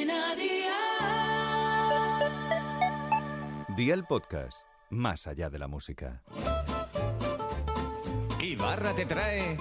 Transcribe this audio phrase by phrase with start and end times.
[0.00, 1.76] Cadena Dial.
[3.76, 6.22] Día Podcast, más allá de la música.
[8.40, 9.58] Ibarra te trae.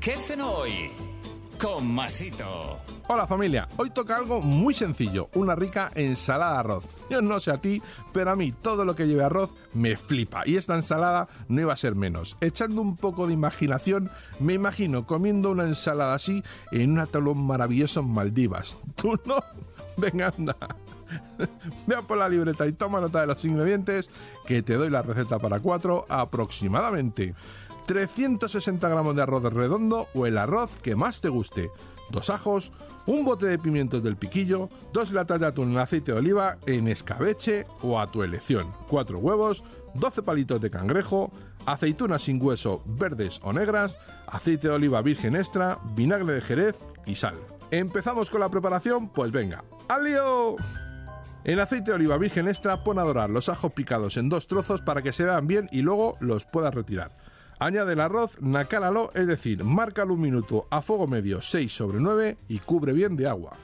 [0.00, 1.15] ¿Qué cenó hoy?
[1.60, 2.78] Con Masito.
[3.08, 6.88] Hola familia, hoy toca algo muy sencillo, una rica ensalada de arroz.
[7.08, 7.80] Yo no sé a ti,
[8.12, 11.72] pero a mí todo lo que lleve arroz me flipa y esta ensalada no iba
[11.72, 12.36] a ser menos.
[12.40, 16.42] Echando un poco de imaginación, me imagino comiendo una ensalada así
[16.72, 18.78] en un atalón maravilloso en Maldivas.
[18.96, 19.36] ¿Tú no?
[19.96, 20.56] Venga, anda.
[21.86, 24.10] Ve por la libreta y toma nota de los ingredientes
[24.46, 27.34] que te doy la receta para cuatro aproximadamente.
[27.86, 31.70] 360 gramos de arroz redondo o el arroz que más te guste,
[32.10, 32.72] dos ajos,
[33.06, 36.88] un bote de pimientos del piquillo, dos latas de atún en aceite de oliva en
[36.88, 39.62] escabeche o a tu elección, cuatro huevos,
[39.94, 41.32] 12 palitos de cangrejo,
[41.64, 47.14] aceitunas sin hueso verdes o negras, aceite de oliva virgen extra, vinagre de jerez y
[47.14, 47.36] sal.
[47.70, 49.08] ¿Empezamos con la preparación?
[49.08, 50.56] Pues venga, ¡al lío!
[51.46, 54.82] En aceite de oliva virgen extra pon a dorar los ajos picados en dos trozos
[54.82, 57.16] para que se vean bien y luego los puedas retirar.
[57.60, 62.36] Añade el arroz, nacálalo, es decir, márcalo un minuto a fuego medio 6 sobre 9
[62.48, 63.56] y cubre bien de agua.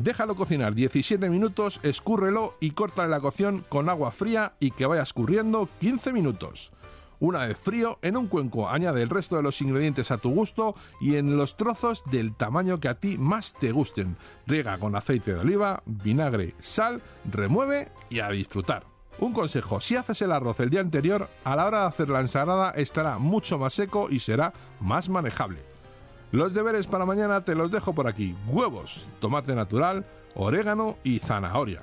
[0.00, 5.02] Déjalo cocinar 17 minutos, escúrrelo y córtale la cocción con agua fría y que vaya
[5.02, 6.72] escurriendo 15 minutos.
[7.20, 10.76] Una vez frío, en un cuenco añade el resto de los ingredientes a tu gusto
[11.00, 14.16] y en los trozos del tamaño que a ti más te gusten.
[14.46, 18.84] Riega con aceite de oliva, vinagre, sal, remueve y a disfrutar.
[19.18, 22.20] Un consejo, si haces el arroz el día anterior, a la hora de hacer la
[22.20, 25.64] ensalada estará mucho más seco y será más manejable.
[26.30, 28.36] Los deberes para mañana te los dejo por aquí.
[28.46, 31.82] Huevos, tomate natural, orégano y zanahoria.